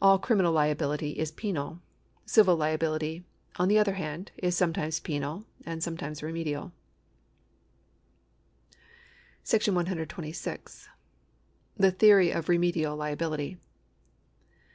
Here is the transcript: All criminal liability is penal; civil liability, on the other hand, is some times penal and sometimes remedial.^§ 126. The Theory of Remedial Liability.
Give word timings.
All 0.00 0.18
criminal 0.18 0.54
liability 0.54 1.18
is 1.18 1.30
penal; 1.30 1.82
civil 2.24 2.56
liability, 2.56 3.26
on 3.56 3.68
the 3.68 3.78
other 3.78 3.92
hand, 3.92 4.32
is 4.38 4.56
some 4.56 4.72
times 4.72 5.00
penal 5.00 5.44
and 5.66 5.82
sometimes 5.82 6.22
remedial.^§ 6.22 6.72
126. 9.74 10.88
The 11.76 11.90
Theory 11.90 12.30
of 12.30 12.48
Remedial 12.48 12.96
Liability. 12.96 13.58